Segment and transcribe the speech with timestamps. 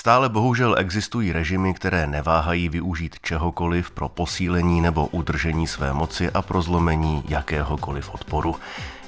[0.00, 6.42] Stále bohužel existují režimy, které neváhají využít čehokoliv pro posílení nebo udržení své moci a
[6.42, 8.56] pro zlomení jakéhokoliv odporu.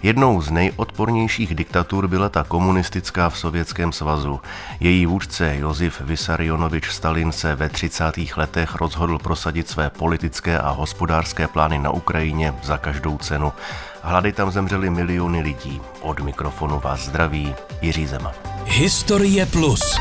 [0.03, 4.41] Jednou z nejodpornějších diktatur byla ta komunistická v Sovětském svazu.
[4.81, 8.05] Její vůdce Josif Vysarionovič Stalin se ve 30.
[8.37, 13.53] letech rozhodl prosadit své politické a hospodářské plány na Ukrajině za každou cenu.
[14.03, 15.81] Hlady tam zemřeli miliony lidí.
[16.01, 18.33] Od mikrofonu vás zdraví Jiří Zema.
[18.65, 19.99] Historie Plus.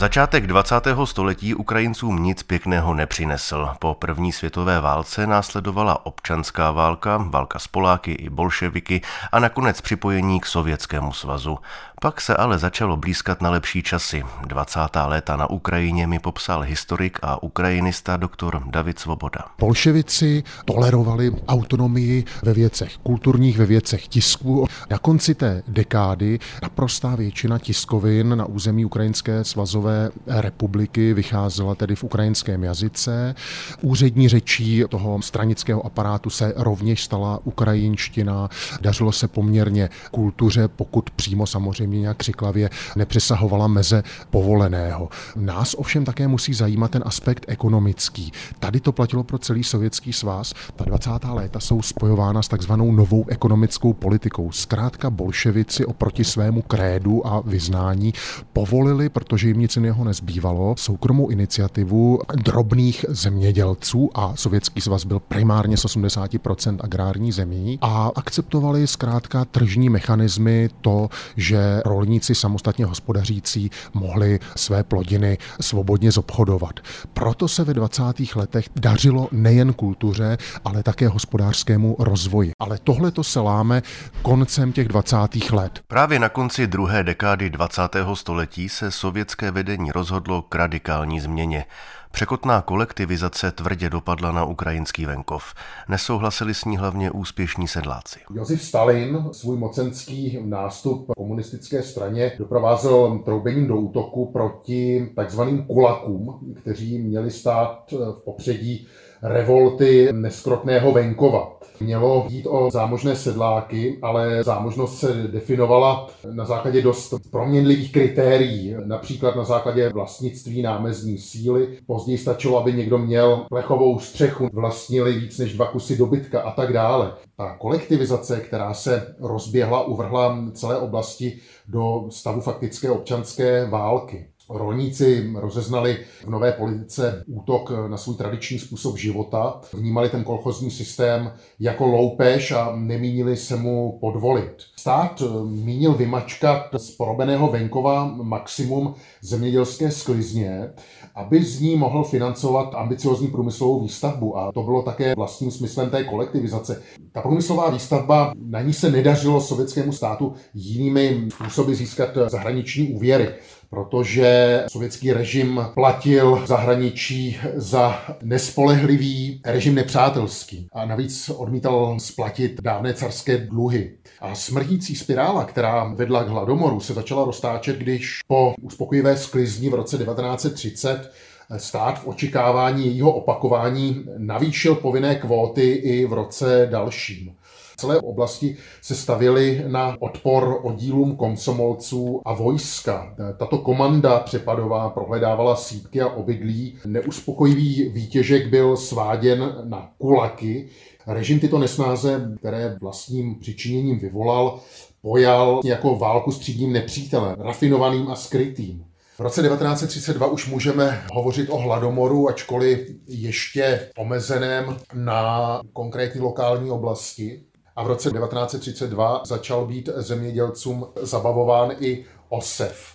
[0.00, 0.74] Začátek 20.
[1.04, 3.68] století Ukrajincům nic pěkného nepřinesl.
[3.78, 9.00] Po první světové válce následovala občanská válka, válka s Poláky i bolševiky
[9.32, 11.58] a nakonec připojení k Sovětskému svazu.
[12.00, 14.22] Pak se ale začalo blízkat na lepší časy.
[14.46, 14.80] 20.
[15.06, 19.40] léta na Ukrajině mi popsal historik a ukrajinista doktor David Svoboda.
[19.58, 24.66] Bolševici tolerovali autonomii ve věcech kulturních, ve věcech tisku.
[24.90, 29.89] Na konci té dekády naprostá většina tiskovin na území Ukrajinské svazové
[30.26, 33.34] republiky vycházela tedy v ukrajinském jazyce.
[33.80, 38.48] Úřední řečí toho stranického aparátu se rovněž stala ukrajinština.
[38.80, 45.08] Dařilo se poměrně kultuře, pokud přímo samozřejmě nějak křiklavě nepřesahovala meze povoleného.
[45.36, 48.32] Nás ovšem také musí zajímat ten aspekt ekonomický.
[48.58, 50.54] Tady to platilo pro celý sovětský svaz.
[50.76, 51.10] Ta 20.
[51.32, 54.52] léta jsou spojována s takzvanou novou ekonomickou politikou.
[54.52, 58.12] Zkrátka bolševici oproti svému krédu a vyznání
[58.52, 65.76] povolili, protože jim nic jiného nezbývalo, soukromou iniciativu drobných zemědělců a sovětský svaz byl primárně
[65.76, 74.38] z 80% agrární zemí a akceptovali zkrátka tržní mechanismy to, že rolníci samostatně hospodařící mohli
[74.56, 76.80] své plodiny svobodně zobchodovat.
[77.12, 78.02] Proto se ve 20.
[78.36, 82.52] letech dařilo nejen kultuře, ale také hospodářskému rozvoji.
[82.58, 83.82] Ale tohle to se láme
[84.22, 85.16] koncem těch 20.
[85.52, 85.80] let.
[85.88, 87.82] Právě na konci druhé dekády 20.
[88.14, 91.64] století se sovětské vedení rozhodlo k radikální změně.
[92.12, 95.54] Překotná kolektivizace tvrdě dopadla na ukrajinský venkov.
[95.88, 98.20] Nesouhlasili s ní hlavně úspěšní sedláci.
[98.34, 106.98] Josif Stalin svůj mocenský nástup komunistické straně doprovázel troubením do útoku proti takzvaným kulakům, kteří
[106.98, 108.86] měli stát v popředí
[109.22, 111.60] revolty neskrotného venkova.
[111.80, 119.36] Mělo jít o zámožné sedláky, ale zámožnost se definovala na základě dost proměnlivých kritérií, například
[119.36, 121.78] na základě vlastnictví námezní síly.
[122.00, 126.72] Později stačilo, aby někdo měl plechovou střechu, vlastnili víc než dva kusy dobytka a tak
[126.72, 127.12] dále.
[127.36, 131.38] Ta kolektivizace, která se rozběhla, uvrhla celé oblasti
[131.68, 134.26] do stavu faktické občanské války.
[134.50, 141.32] Rolníci rozeznali v nové politice útok na svůj tradiční způsob života, vnímali ten kolchozní systém
[141.60, 144.56] jako loupež a nemínili se mu podvolit.
[144.80, 150.70] Stát mínil vymačkat z porobeného venkova maximum zemědělské sklizně,
[151.14, 154.38] aby z ní mohl financovat ambiciozní průmyslovou výstavbu.
[154.38, 156.82] A to bylo také vlastním smyslem té kolektivizace.
[157.12, 163.28] Ta průmyslová výstavba, na ní se nedařilo sovětskému státu jinými způsoby získat zahraniční úvěry
[163.70, 173.38] protože sovětský režim platil zahraničí za nespolehlivý režim nepřátelský a navíc odmítal splatit dávné carské
[173.38, 173.92] dluhy.
[174.20, 174.34] A
[174.70, 179.98] smrtící spirála, která vedla k hladomoru, se začala roztáčet, když po uspokojivé sklizni v roce
[179.98, 181.12] 1930
[181.56, 187.34] stát v očekávání jejího opakování navýšil povinné kvóty i v roce dalším
[187.80, 193.14] celé oblasti se stavěly na odpor oddílům komsomolců a vojska.
[193.36, 196.78] Tato komanda přepadová prohledávala sípky a obydlí.
[196.86, 200.68] Neuspokojivý výtěžek byl sváděn na kulaky.
[201.06, 204.60] Režim tyto nesnáze, které vlastním přičiněním vyvolal,
[205.02, 208.84] pojal jako válku s třídním nepřítelem, rafinovaným a skrytým.
[209.18, 217.42] V roce 1932 už můžeme hovořit o hladomoru, ačkoliv ještě omezeném na konkrétní lokální oblasti
[217.76, 222.94] a v roce 1932 začal být zemědělcům zabavován i osev.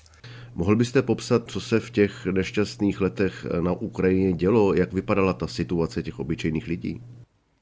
[0.55, 4.73] Mohl byste popsat, co se v těch nešťastných letech na Ukrajině dělo?
[4.73, 7.01] Jak vypadala ta situace těch obyčejných lidí?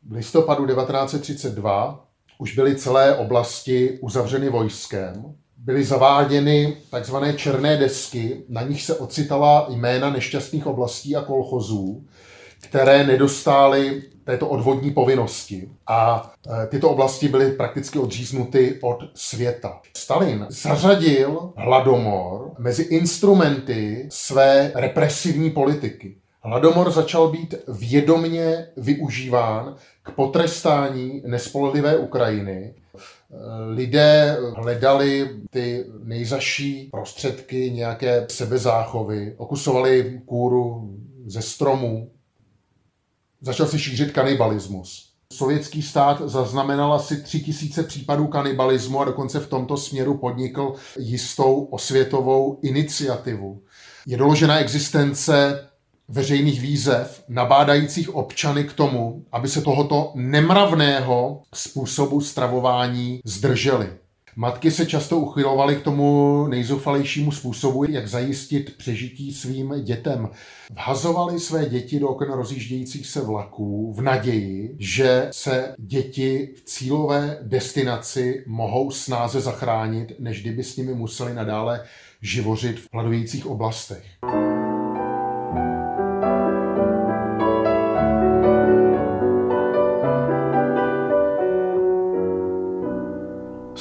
[0.08, 2.08] V listopadu 1932
[2.38, 5.14] už byly celé oblasti uzavřeny vojskem.
[5.58, 12.06] Byly zaváděny takzvané černé desky, na nich se ocitala jména nešťastných oblastí a kolchozů,
[12.62, 15.70] které nedostály této odvodní povinnosti.
[15.88, 16.32] A
[16.64, 19.82] e, tyto oblasti byly prakticky odříznuty od světa.
[19.98, 26.18] Stalin zařadil hladomor mezi instrumenty své represivní politiky.
[26.46, 32.76] Hladomor začal být vědomně využíván k potrestání nespolehlivé Ukrajiny.
[33.68, 40.94] Lidé hledali ty nejzaší prostředky nějaké sebezáchovy, okusovali kůru
[41.26, 42.12] ze stromů.
[43.42, 45.14] Začal se šířit kanibalismus.
[45.34, 51.64] Sovětský stát zaznamenal asi tři tisíce případů kanibalismu a dokonce v tomto směru podnikl jistou
[51.64, 53.62] osvětovou iniciativu.
[54.08, 55.60] Je doložena existence
[56.08, 63.90] veřejných výzev nabádajících občany k tomu, aby se tohoto nemravného způsobu stravování zdrželi.
[64.36, 70.30] Matky se často uchylovaly k tomu nejzoufalejšímu způsobu, jak zajistit přežití svým dětem.
[70.72, 77.38] Vhazovali své děti do oken rozjíždějících se vlaků v naději, že se děti v cílové
[77.42, 81.84] destinaci mohou snáze zachránit, než kdyby s nimi museli nadále
[82.22, 84.04] živořit v pladujících oblastech.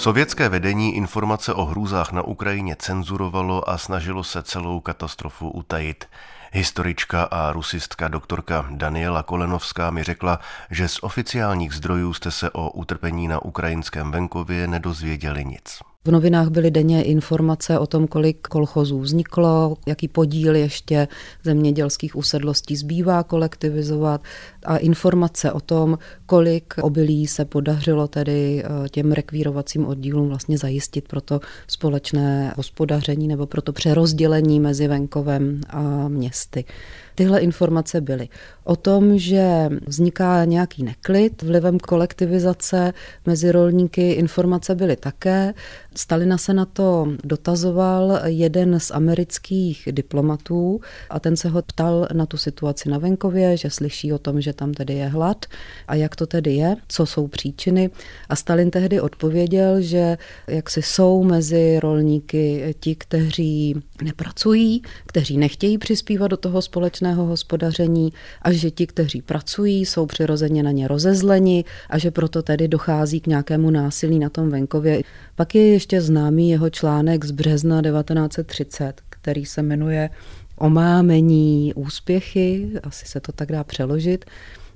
[0.02, 6.04] Sovětské vedení informace o hrůzách na Ukrajině cenzurovalo a snažilo se celou katastrofu utajit.
[6.52, 10.40] Historička a rusistka doktorka Daniela Kolenovská mi řekla,
[10.70, 15.91] že z oficiálních zdrojů jste se o utrpení na ukrajinském venkově nedozvěděli nic.
[16.04, 21.08] V novinách byly denně informace o tom, kolik kolchozů vzniklo, jaký podíl ještě
[21.44, 24.22] zemědělských usedlostí zbývá kolektivizovat
[24.64, 31.08] a informace o tom, kolik obilí se podařilo tedy eh, těm rekvírovacím oddílům vlastně zajistit
[31.08, 36.64] pro to společné hospodaření nebo pro to přerozdělení mezi venkovem a městy.
[37.14, 38.28] Tyhle informace byly.
[38.64, 42.92] O tom, že vzniká nějaký neklid vlivem kolektivizace
[43.26, 45.54] mezi rolníky, informace byly také.
[45.94, 50.80] Stalina se na to dotazoval jeden z amerických diplomatů
[51.10, 54.52] a ten se ho ptal na tu situaci na venkově, že slyší o tom, že
[54.52, 55.46] tam tedy je hlad
[55.88, 57.90] a jak to tedy je, co jsou příčiny.
[58.28, 65.78] A Stalin tehdy odpověděl, že jak si jsou mezi rolníky ti, kteří nepracují, kteří nechtějí
[65.78, 68.12] přispívat do toho společného hospodaření
[68.42, 73.20] a že ti, kteří pracují, jsou přirozeně na ně rozezleni a že proto tedy dochází
[73.20, 75.02] k nějakému násilí na tom venkově.
[75.36, 80.10] Pak je ještě známý jeho článek z března 1930, který se jmenuje
[80.58, 84.24] Omámení úspěchy, asi se to tak dá přeložit.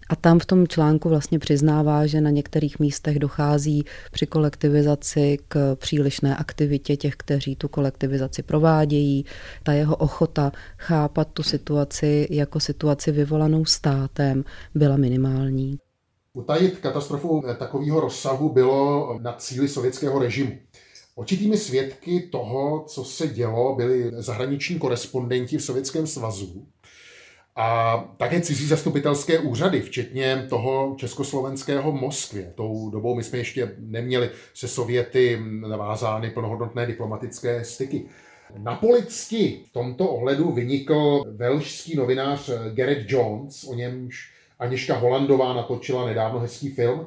[0.09, 5.77] A tam v tom článku vlastně přiznává, že na některých místech dochází při kolektivizaci k
[5.77, 9.25] přílišné aktivitě těch, kteří tu kolektivizaci provádějí.
[9.63, 14.45] Ta jeho ochota chápat tu situaci jako situaci vyvolanou státem
[14.75, 15.79] byla minimální.
[16.33, 20.53] Utajit katastrofu takového rozsahu bylo na cíli sovětského režimu.
[21.15, 26.67] Očitými svědky toho, co se dělo, byli zahraniční korespondenti v Sovětském svazu,
[27.57, 32.53] a také cizí zastupitelské úřady, včetně toho československého Moskvě.
[32.55, 38.05] Tou dobou my jsme ještě neměli se Sověty navázány plnohodnotné diplomatické styky.
[38.59, 46.07] Na policti v tomto ohledu vynikl velšský novinář Garrett Jones, o němž Aniška Holandová natočila
[46.07, 47.07] nedávno hezký film.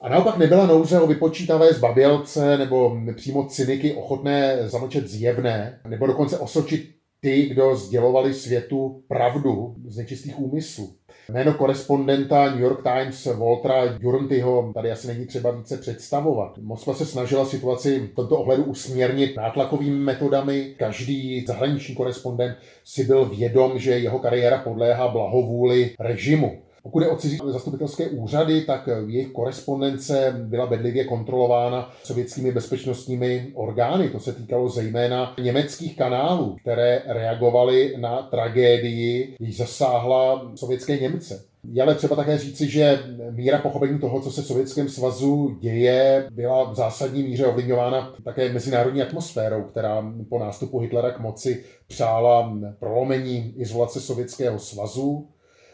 [0.00, 6.38] A naopak nebyla nouze o vypočítavé zbabělce nebo přímo cyniky ochotné zamlčet zjevné, nebo dokonce
[6.38, 6.95] osočit
[7.26, 10.90] ty, kdo sdělovali světu pravdu z nečistých úmyslů.
[11.28, 16.58] Jméno korespondenta New York Times Waltera Jurantyho tady asi není třeba více představovat.
[16.58, 20.74] Moskva se snažila situaci v tomto ohledu usměrnit nátlakovými metodami.
[20.78, 26.62] Každý zahraniční korespondent si byl vědom, že jeho kariéra podléhá blahovůli režimu.
[26.86, 34.08] Pokud je o cizí zastupitelské úřady, tak jejich korespondence byla bedlivě kontrolována sovětskými bezpečnostními orgány.
[34.08, 41.44] To se týkalo zejména německých kanálů, které reagovaly na tragédii, když zasáhla sovětské Němce.
[41.72, 42.98] Je ale třeba také říci, že
[43.30, 48.52] míra pochopení toho, co se v Sovětském svazu děje, byla v zásadní míře ovlivňována také
[48.52, 55.28] mezinárodní atmosférou, která po nástupu Hitlera k moci přála prolomení izolace Sovětského svazu,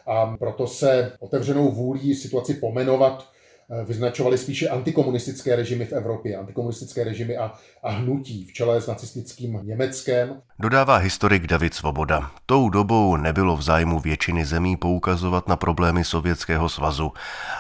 [0.07, 3.29] a proto se otevřenou vůlí situaci pomenovat
[3.71, 8.87] eh, vyznačovaly spíše antikomunistické režimy v Evropě, antikomunistické režimy a, a hnutí v čele s
[8.87, 10.43] nacistickým Německem.
[10.59, 12.31] Dodává historik David Svoboda.
[12.47, 17.13] Tou dobou nebylo v zájmu většiny zemí poukazovat na problémy Sovětského svazu.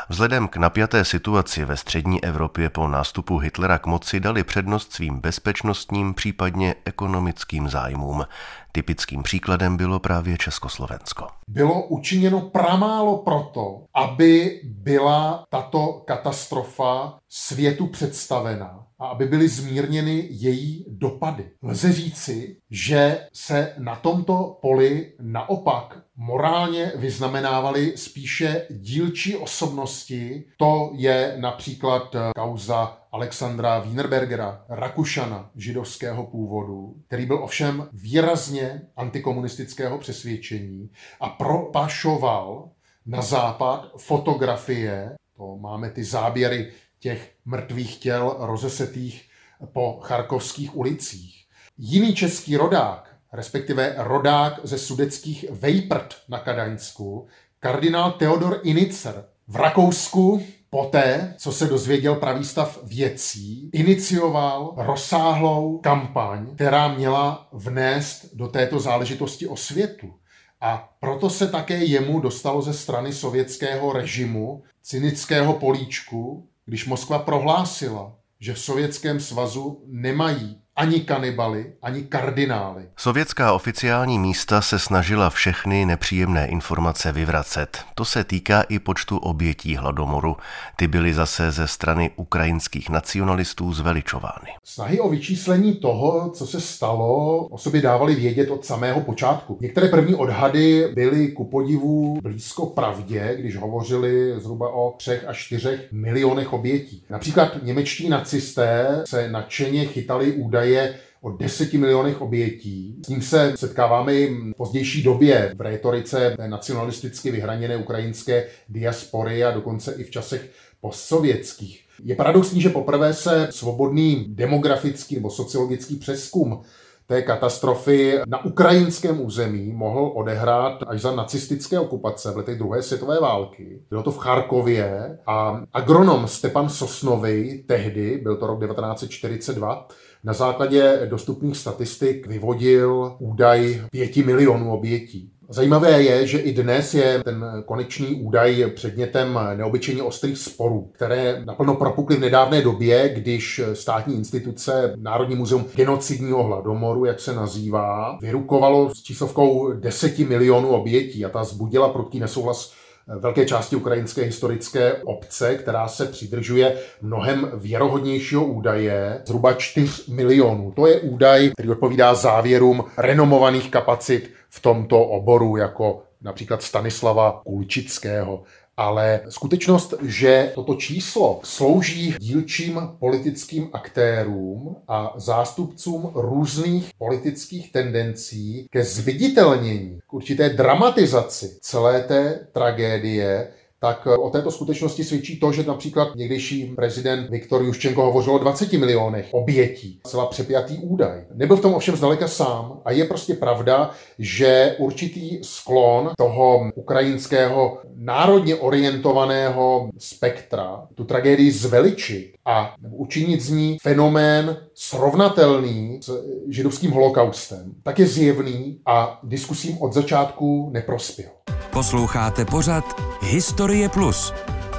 [0.08, 5.20] Vzhledem k napjaté situaci ve střední Evropě po nástupu Hitlera k moci dali přednost svým
[5.20, 8.24] bezpečnostním, případně ekonomickým zájmům.
[8.74, 11.26] Typickým příkladem bylo právě Československo.
[11.48, 20.84] Bylo učiněno pramálo proto, aby byla tato katastrofa světu představena a aby byly zmírněny její
[20.88, 21.50] dopady.
[21.62, 30.44] Lze říci, že se na tomto poli naopak morálně vyznamenávali spíše dílčí osobnosti.
[30.56, 40.90] To je například kauza Alexandra Wienerbergera, Rakušana židovského původu, který byl ovšem výrazně antikomunistického přesvědčení
[41.20, 42.70] a propašoval
[43.06, 49.28] na západ fotografie, to máme ty záběry těch mrtvých těl rozesetých
[49.72, 51.46] po charkovských ulicích.
[51.78, 57.26] Jiný český rodák, respektive rodák ze sudeckých Vejprt na Kadaňsku,
[57.60, 66.54] kardinál Theodor Inicer v Rakousku poté, co se dozvěděl pravý stav věcí, inicioval rozsáhlou kampaň,
[66.54, 70.14] která měla vnést do této záležitosti o světu.
[70.60, 78.14] A proto se také jemu dostalo ze strany sovětského režimu cynického políčku, když Moskva prohlásila,
[78.40, 82.82] že v Sovětském svazu nemají ani kanibaly, ani kardinály.
[82.96, 87.78] Sovětská oficiální místa se snažila všechny nepříjemné informace vyvracet.
[87.94, 90.36] To se týká i počtu obětí hladomoru.
[90.76, 94.48] Ty byly zase ze strany ukrajinských nacionalistů zveličovány.
[94.64, 99.58] Snahy o vyčíslení toho, co se stalo, o sobě dávali vědět od samého počátku.
[99.60, 105.92] Některé první odhady byly ku podivu blízko pravdě, když hovořili zhruba o třech až čtyřech
[105.92, 107.04] milionech obětí.
[107.10, 112.96] Například němečtí nacisté se nadšeně chytali údaj údaje o 10 milionech obětí.
[113.04, 119.50] S tím se setkáváme i v pozdější době v rétorice nacionalisticky vyhraněné ukrajinské diaspory a
[119.50, 120.50] dokonce i v časech
[120.80, 121.84] postsovětských.
[122.04, 126.62] Je paradoxní, že poprvé se svobodný demografický nebo sociologický přeskum
[127.06, 133.20] té katastrofy na ukrajinském území mohl odehrát až za nacistické okupace v letech druhé světové
[133.20, 133.82] války.
[133.90, 139.88] Bylo to v Charkově a agronom Stepan Sosnový tehdy, byl to rok 1942,
[140.24, 145.32] na základě dostupných statistik vyvodil údaj pěti milionů obětí.
[145.48, 151.74] Zajímavé je, že i dnes je ten konečný údaj předmětem neobyčejně ostrých sporů, které naplno
[151.74, 158.94] propukly v nedávné době, když státní instituce Národní muzeum genocidního hladomoru, jak se nazývá, vyrukovalo
[158.94, 162.72] s číslovkou 10 milionů obětí a ta zbudila prudký nesouhlas
[163.06, 170.72] velké části ukrajinské historické obce, která se přidržuje mnohem věrohodnějšího údaje, zhruba 4 milionů.
[170.76, 178.42] To je údaj, který odpovídá závěrům renomovaných kapacit v tomto oboru, jako například Stanislava Kulčického
[178.76, 188.84] ale skutečnost, že toto číslo slouží dílčím politickým aktérům a zástupcům různých politických tendencí ke
[188.84, 193.48] zviditelnění, k určité dramatizaci celé té tragédie,
[193.82, 198.72] tak o této skutečnosti svědčí to, že například někdejší prezident Viktor Juščenko hovořil o 20
[198.72, 200.00] milionech obětí.
[200.06, 201.24] Celá přepjatý údaj.
[201.34, 207.78] Nebyl v tom ovšem zdaleka sám a je prostě pravda, že určitý sklon toho ukrajinského
[207.94, 217.72] národně orientovaného spektra tu tragédii zveličit a učinit z ní fenomén srovnatelný s židovským holokaustem,
[217.82, 221.30] tak je zjevný a diskusím od začátku neprospěl.
[221.72, 222.84] Posloucháte pořad
[223.22, 224.34] Historie Plus.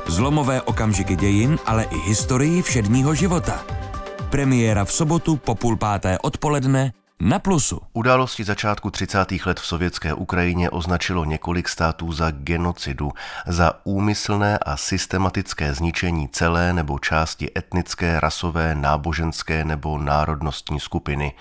[0.08, 3.66] Zlomové okamžiky dějin, ale i historii všedního života.
[4.30, 7.82] Premiéra v sobotu po půl páté odpoledne na Plusu.
[7.94, 9.26] Události začátku 30.
[9.46, 13.12] let v sovětské Ukrajině označilo několik států za genocidu,
[13.48, 21.34] za úmyslné a systematické zničení celé nebo části etnické, rasové, náboženské nebo národnostní skupiny.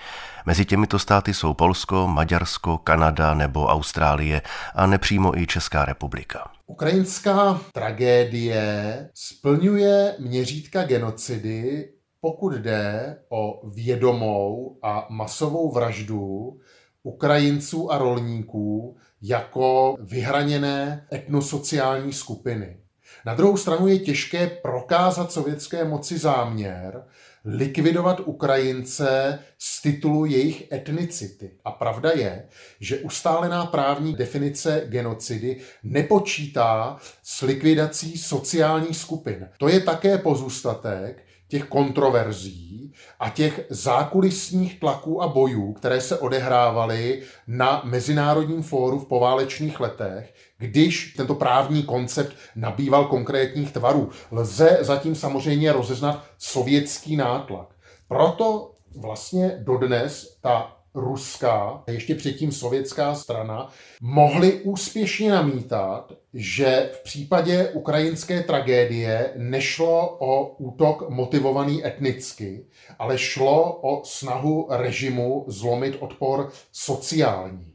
[0.45, 4.41] Mezi těmito státy jsou Polsko, Maďarsko, Kanada nebo Austrálie
[4.75, 6.51] a nepřímo i Česká republika.
[6.67, 11.89] Ukrajinská tragédie splňuje měřítka genocidy
[12.23, 16.59] pokud jde o vědomou a masovou vraždu
[17.03, 22.77] Ukrajinců a rolníků jako vyhraněné etnosociální skupiny.
[23.25, 27.03] Na druhou stranu je těžké prokázat sovětské moci záměr
[27.45, 31.51] likvidovat Ukrajince z titulu jejich etnicity.
[31.65, 32.45] A pravda je,
[32.79, 39.49] že ustálená právní definice genocidy nepočítá s likvidací sociálních skupin.
[39.57, 47.21] To je také pozůstatek těch kontroverzí a těch zákulisních tlaků a bojů, které se odehrávaly
[47.47, 54.09] na Mezinárodním fóru v poválečných letech, když tento právní koncept nabýval konkrétních tvarů.
[54.31, 57.67] Lze zatím samozřejmě rozeznat sovětský nátlak.
[58.07, 63.69] Proto vlastně dodnes ta ruská, ještě předtím sovětská strana,
[64.01, 72.65] mohli úspěšně namítat, že v případě ukrajinské tragédie nešlo o útok motivovaný etnicky,
[72.99, 77.73] ale šlo o snahu režimu zlomit odpor sociální.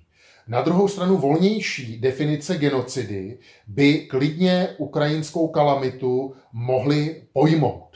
[0.48, 7.87] Na druhou stranu volnější definice genocidy by klidně ukrajinskou kalamitu mohly pojmout.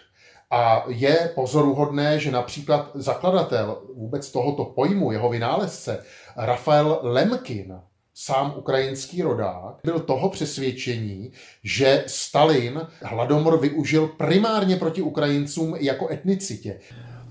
[0.52, 6.02] A je pozoruhodné, že například zakladatel vůbec tohoto pojmu, jeho vynálezce,
[6.36, 7.74] Rafael Lemkin,
[8.14, 11.32] sám ukrajinský rodák, byl toho přesvědčení,
[11.64, 16.80] že Stalin hladomor využil primárně proti Ukrajincům jako etnicitě.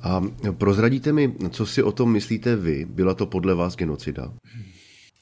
[0.04, 0.22] A
[0.58, 2.86] prozradíte mi, co si o tom myslíte vy?
[2.86, 4.34] Byla to podle vás genocida?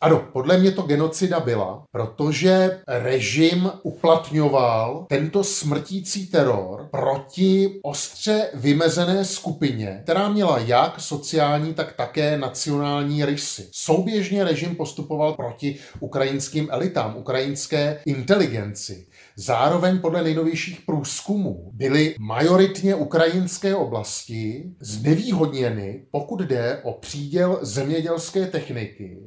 [0.01, 9.25] Ano, podle mě to genocida byla, protože režim uplatňoval tento smrtící teror proti ostře vymezené
[9.25, 13.69] skupině, která měla jak sociální, tak také nacionální rysy.
[13.71, 19.07] Souběžně režim postupoval proti ukrajinským elitám, ukrajinské inteligenci.
[19.41, 29.19] Zároveň podle nejnovějších průzkumů byly majoritně ukrajinské oblasti znevýhodněny, pokud jde o příděl zemědělské techniky,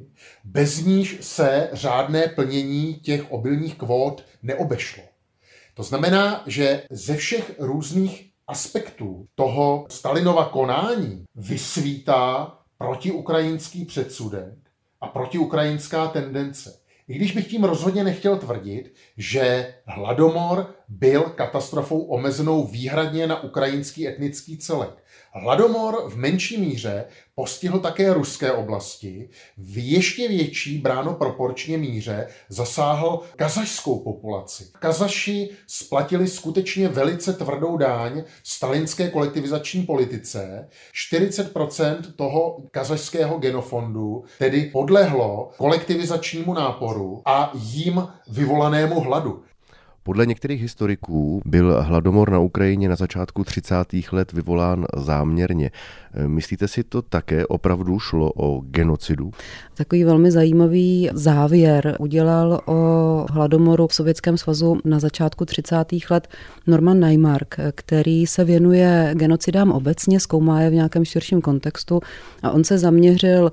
[0.43, 5.03] bez níž se řádné plnění těch obilních kvót neobešlo.
[5.73, 14.53] To znamená, že ze všech různých aspektů toho Stalinova konání vysvítá protiukrajinský předsudek
[15.01, 16.82] a protiukrajinská tendence.
[17.07, 24.07] I když bych tím rozhodně nechtěl tvrdit, že hladomor byl katastrofou omezenou výhradně na ukrajinský
[24.07, 25.03] etnický celek.
[25.35, 33.21] Hladomor v menší míře postihl také ruské oblasti, v ještě větší bráno proporčně míře zasáhl
[33.35, 34.67] kazašskou populaci.
[34.79, 40.69] Kazaši splatili skutečně velice tvrdou dáň stalinské kolektivizační politice.
[41.11, 49.43] 40% toho kazašského genofondu tedy podlehlo kolektivizačnímu náporu a jím vyvolanému hladu.
[50.05, 53.75] Podle některých historiků byl hladomor na Ukrajině na začátku 30.
[54.11, 55.71] let vyvolán záměrně.
[56.27, 59.31] Myslíte si to také opravdu šlo o genocidu?
[59.73, 65.75] Takový velmi zajímavý závěr udělal o hladomoru v Sovětském svazu na začátku 30.
[66.09, 66.27] let
[66.67, 72.01] Norman Neymark, který se věnuje genocidám obecně, zkoumá je v nějakém širším kontextu
[72.43, 73.51] a on se zaměřil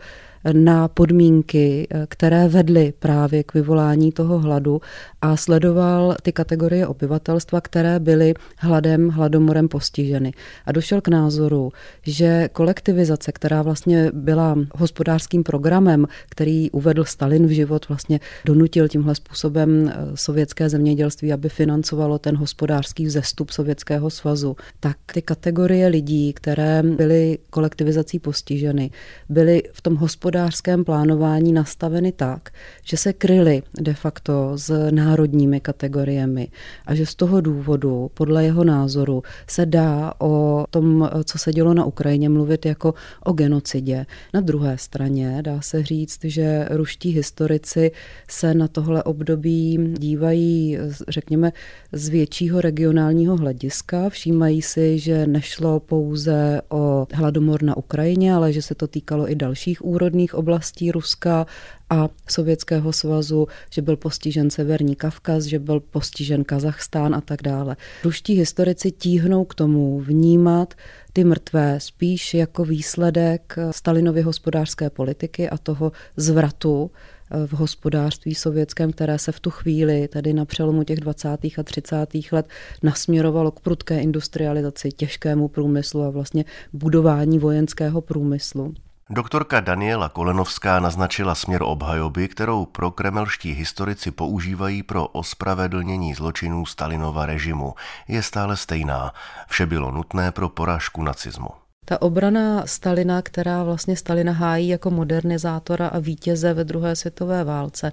[0.53, 4.81] na podmínky, které vedly právě k vyvolání toho hladu
[5.22, 10.33] a sledoval ty kategorie obyvatelstva, které byly hladem, hladomorem postiženy.
[10.66, 11.72] A došel k názoru,
[12.03, 19.14] že kolektivizace, která vlastně byla hospodářským programem, který uvedl Stalin v život, vlastně donutil tímhle
[19.14, 26.33] způsobem eh, sovětské zemědělství, aby financovalo ten hospodářský vzestup Sovětského svazu, tak ty kategorie lidí,
[26.33, 28.90] které byly kolektivizací postiženy,
[29.29, 29.96] byly v tom
[30.30, 32.50] hospodářském plánování nastaveny tak,
[32.84, 36.48] že se kryly de facto z národními kategoriemi
[36.86, 41.74] a že z toho důvodu, podle jeho názoru, se dá o tom, co se dělo
[41.74, 44.06] na Ukrajině, mluvit jako o genocidě.
[44.34, 47.90] Na druhé straně dá se říct, že ruští historici
[48.28, 51.52] se na tohle období dívají, řekněme,
[51.92, 54.08] z většího regionálního hlediska.
[54.08, 59.34] Všímají si, že nešlo pouze o hladomor na Ukrajině, ale že se to týkalo i
[59.34, 61.46] dalších úrodných oblastí Ruska
[61.90, 67.76] a Sovětského svazu, že byl postižen Severní Kavkaz, že byl postižen Kazachstán a tak dále.
[68.04, 70.74] Ruští historici tíhnou k tomu vnímat
[71.12, 76.90] ty mrtvé spíš jako výsledek Stalinovy hospodářské politiky a toho zvratu
[77.30, 81.28] eh, v hospodářství sovětském, které se v tu chvíli, tedy na přelomu těch 20.
[81.59, 82.06] a 30.
[82.33, 82.46] let,
[82.83, 88.74] nasměrovalo k prudké industrializaci, těžkému průmyslu a vlastně budování vojenského průmyslu.
[89.12, 97.27] Doktorka Daniela Kolenovská naznačila směr obhajoby, kterou pro kremelští historici používají pro ospravedlnění zločinů Stalinova
[97.27, 97.75] režimu.
[98.09, 99.12] Je stále stejná.
[99.49, 101.49] Vše bylo nutné pro porážku nacismu.
[101.85, 107.92] Ta obrana Stalina, která vlastně Stalina hájí jako modernizátora a vítěze ve druhé světové válce,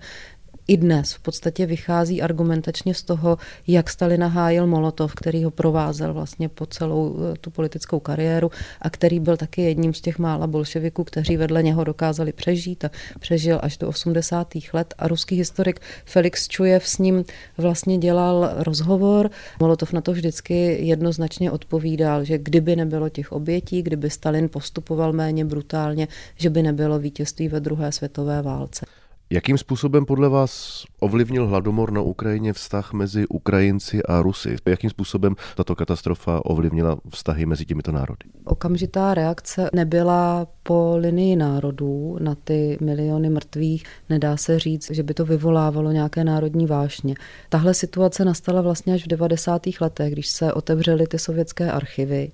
[0.68, 6.14] i dnes v podstatě vychází argumentačně z toho, jak Stalina hájil Molotov, který ho provázel
[6.14, 8.52] vlastně po celou eh, tu politickou kariéru
[8.82, 12.92] a který byl taky jedním z těch mála bolševiků, kteří vedle něho dokázali přežít a
[13.20, 14.48] přežil až do 80.
[14.74, 14.94] let.
[14.98, 17.24] A ruský historik Felix Čujev s ním
[17.58, 19.30] vlastně dělal rozhovor.
[19.60, 25.46] Molotov na to vždycky jednoznačně odpovídal, že kdyby nebylo těch obětí, kdyby Stalin postupoval méně
[25.46, 28.86] brutálně, že by nebylo vítězství ve druhé světové válce.
[29.30, 34.56] Jakým způsobem podle vás ovlivnil hladomor na Ukrajině vztah mezi Ukrajinci a Rusy?
[34.66, 38.26] Jakým způsobem tato katastrofa ovlivnila vztahy mezi těmito národy?
[38.46, 43.84] Okamžitá reakce nebyla po linii národů na ty miliony mrtvých.
[44.10, 47.16] Nedá se říct, že by to vyvolávalo nějaké národní vášně.
[47.50, 49.62] Tahle situace nastala vlastně až v 90.
[49.82, 52.32] letech, když se otevřely ty sovětské archivy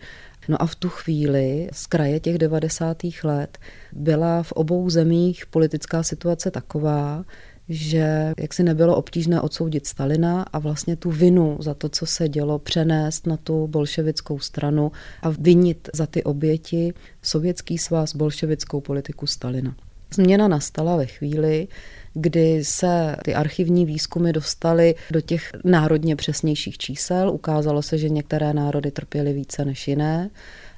[0.48, 2.98] No a v tu chvíli, z kraje těch 90.
[3.24, 3.58] let,
[3.92, 7.26] byla v obou zemích politická situace taková,
[7.70, 12.60] že jaksi nebylo obtížné odsoudit Stalina a vlastně tu vinu za to, co se dělo,
[12.60, 19.76] přenést na tu bolševickou stranu a vinit za ty oběti sovětský svaz, bolševickou politiku Stalina.
[20.14, 21.68] Změna nastala ve chvíli,
[22.14, 27.30] kdy se ty archivní výzkumy dostaly do těch národně přesnějších čísel.
[27.30, 30.30] Ukázalo se, že některé národy trpěly více než jiné.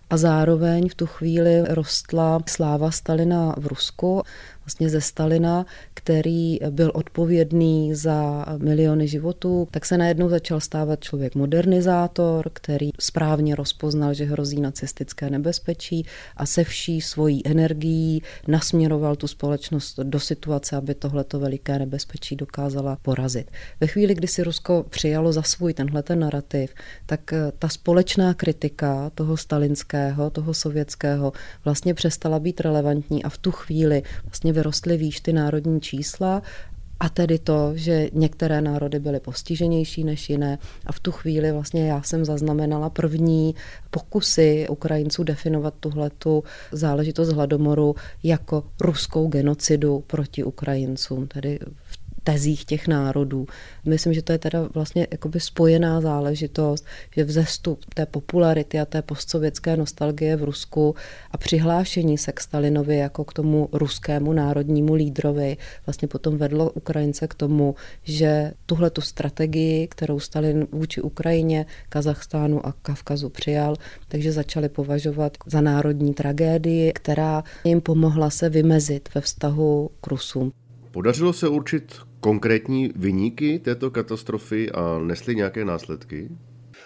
[0.10, 4.24] A zároveň v tu chvíli rostla sláva Stalina v Rusku
[4.66, 11.36] vlastně ze Stalina, který byl odpovědný za miliony životů, tak se najednou začal stávat člověk
[11.36, 16.06] modernizátor, který správně rozpoznal, že hrozí nacistické nebezpečí
[16.38, 22.98] a se vší svojí energií nasměroval tu společnost do situace, aby tohleto veliké nebezpečí dokázala
[23.02, 23.52] porazit.
[23.80, 26.74] Ve chvíli, kdy si Rusko přijalo za svůj tenhle ten narrativ,
[27.06, 31.34] tak eh, ta společná kritika toho stalinského, toho sovětského
[31.66, 36.42] vlastně přestala být relevantní a v tu chvíli vlastně vyrostly výš ty národní čísla
[37.00, 40.58] a tedy to, že některé národy byly postiženější než jiné.
[40.86, 43.56] A v tu chvíli vlastně já jsem zaznamenala první
[43.92, 51.28] pokusy Ukrajinců definovat tuhletu záležitost hladomoru jako ruskou genocidu proti Ukrajincům.
[51.28, 53.48] Tedy v tezích těch národů.
[53.86, 56.86] Myslím, že to je teda vlastně jakoby spojená záležitost,
[57.16, 60.96] že vzestup té popularity a té postsovětské nostalgie v Rusku
[61.32, 67.28] a přihlášení se k Stalinovi jako k tomu ruskému národnímu lídrovi vlastně potom vedlo Ukrajince
[67.28, 73.76] k tomu, že tuhle tu strategii, kterou Stalin vůči Ukrajině, Kazachstánu a Kavkazu přijal,
[74.08, 80.52] takže začali považovat za národní tragédii, která jim pomohla se vymezit ve vztahu k Rusům.
[80.92, 86.30] Podařilo se určit konkrétní vyníky této katastrofy a nesly nějaké následky?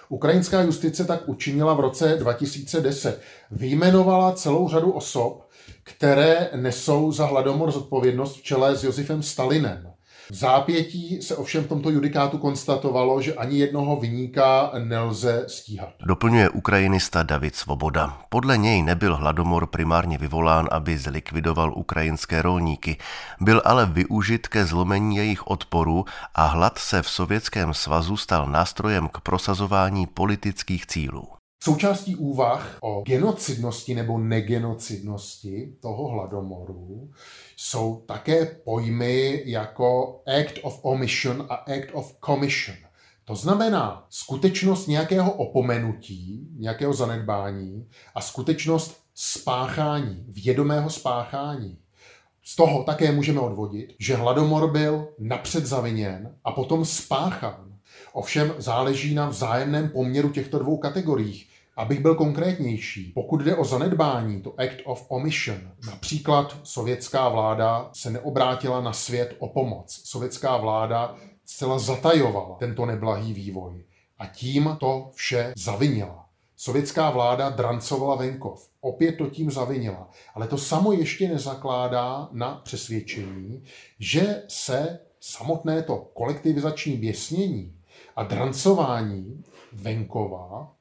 [0.10, 3.22] Ukrajinská justice tak učinila v roce 2010.
[3.52, 5.50] Vyjmenovala celou řadu osob,
[5.84, 9.92] které nesou za hladomor zodpovědnost v čele s Josifem Stalinem.
[10.32, 15.90] V zápětí se ovšem v tomto judikátu konstatovalo, že ani jednoho vyníka nelze stíhat.
[16.06, 18.18] Doplňuje ukrajinista David Svoboda.
[18.30, 22.98] Podle něj nebyl hladomor primárně vyvolán, aby zlikvidoval ukrajinské rolníky.
[23.42, 29.08] Byl ale využit ke zlomení jejich odporu a hlad se v Sovětském svazu stal nástrojem
[29.08, 31.39] k prosazování politických cílů.
[31.64, 37.12] Součástí úvah o genocidnosti nebo negenocidnosti toho hladomoru
[37.56, 42.78] jsou také pojmy jako act of omission a act of commission.
[43.26, 51.78] To znamená skutečnost nějakého opomenutí, nějakého zanedbání a skutečnost spáchání, vědomého spáchání.
[52.44, 57.80] Z toho také můžeme odvodit, že hladomor byl napřed zaviněn a potom spáchán.
[58.14, 61.49] Ovšem záleží na vzájemném poměru těchto dvou kategoriích.
[61.80, 68.10] Abych byl konkrétnější, pokud jde o zanedbání, to act of omission, například sovětská vláda se
[68.10, 70.02] neobrátila na svět o pomoc.
[70.04, 71.16] Sovětská vláda
[71.46, 73.84] zcela zatajovala tento neblahý vývoj
[74.18, 76.26] a tím to vše zavinila.
[76.56, 78.70] Sovětská vláda drancovala venkov.
[78.82, 80.10] Opět to tím zavinila.
[80.36, 83.64] Ale to samo ještě nezakládá na přesvědčení,
[84.00, 87.76] že se samotné to kolektivizační běsnění
[88.16, 90.79] a drancování venkova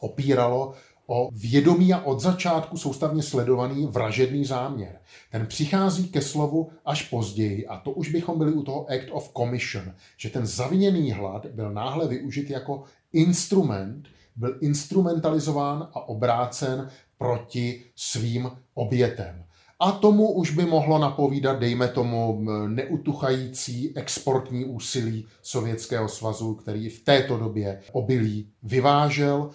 [0.00, 0.72] opíralo
[1.06, 4.98] o vědomý a od začátku soustavně sledovaný vražedný záměr.
[5.32, 9.32] Ten přichází ke slovu až později a to už bychom byli u toho Act of
[9.36, 12.82] Commission, že ten zaviněný hlad byl náhle využit jako
[13.12, 19.44] instrument, byl instrumentalizován a obrácen proti svým obětem.
[19.80, 27.04] A tomu už by mohlo napovídat, dejme tomu, neutuchající exportní úsilí Sovětského svazu, který v
[27.04, 29.50] této době obilí vyvážel.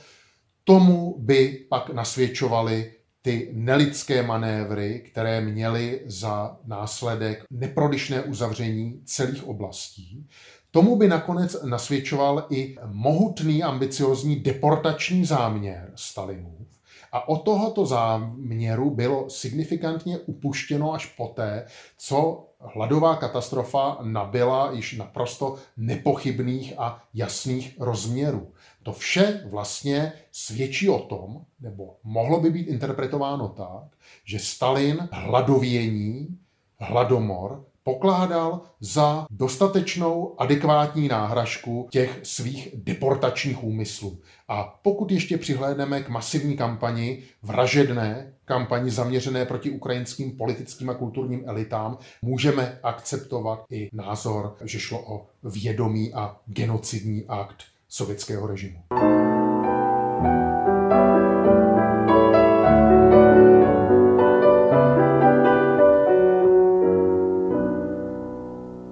[0.67, 10.27] Tomu by pak nasvědčovaly ty nelidské manévry, které měly za následek neprodyšné uzavření celých oblastí.
[10.71, 16.67] Tomu by nakonec nasvědčoval i mohutný ambiciozní deportační záměr Stalinův.
[17.11, 21.65] A od tohoto záměru bylo signifikantně upuštěno až poté,
[21.97, 28.51] co hladová katastrofa nabyla již naprosto nepochybných a jasných rozměrů.
[28.85, 36.37] To vše vlastně svědčí o tom, nebo mohlo by být interpretováno tak, že Stalin hladovění,
[36.79, 44.21] hladomor pokládal za dostatečnou adekvátní náhražku těch svých deportačních úmyslů.
[44.47, 51.43] A pokud ještě přihlédneme k masivní kampani, vražedné kampani zaměřené proti ukrajinským politickým a kulturním
[51.45, 58.79] elitám, můžeme akceptovat i názor, že šlo o vědomý a genocidní akt sovětského režimu.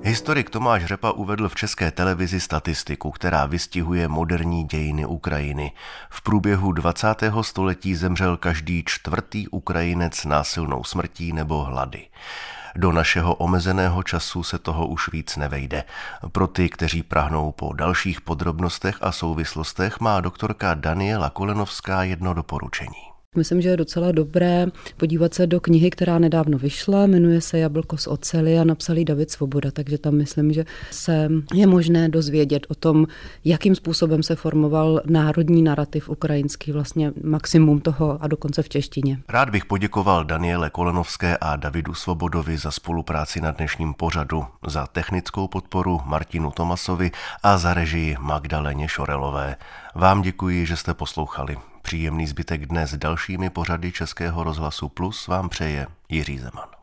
[0.02, 5.72] Historik Tomáš Řepa uvedl v české televizi statistiku, která vystihuje moderní dějiny Ukrajiny.
[6.10, 7.08] V průběhu 20.
[7.42, 12.08] století zemřel každý čtvrtý Ukrajinec násilnou smrtí nebo hlady.
[12.76, 15.84] Do našeho omezeného času se toho už víc nevejde.
[16.32, 23.13] Pro ty, kteří prahnou po dalších podrobnostech a souvislostech, má doktorka Daniela Kolenovská jedno doporučení.
[23.36, 24.68] Myslím, že je docela dobré
[24.98, 29.06] podívat se do knihy, která nedávno vyšla, jmenuje se Jablko z oceli a napsal ji
[29.06, 33.08] David Svoboda, takže tam myslím, že se je možné dozvědět o tom,
[33.46, 39.20] jakým způsobem se formoval národní narrativ ukrajinský, vlastně maximum toho a dokonce v češtině.
[39.30, 45.48] Rád bych poděkoval Daniele Kolenovské a Davidu Svobodovi za spolupráci na dnešním pořadu, za technickou
[45.48, 47.12] podporu Martinu Tomasovi
[47.44, 49.56] a za režii Magdaleně Šorelové.
[49.96, 51.58] Vám děkuji, že jste poslouchali.
[51.84, 56.83] Příjemný zbytek dne s dalšími pořady Českého rozhlasu Plus vám přeje Jiří Zeman.